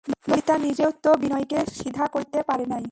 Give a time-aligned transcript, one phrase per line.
[0.27, 2.79] ললিতা নিজেও তো বিনয়কে সিধা করিতে পারে নাই।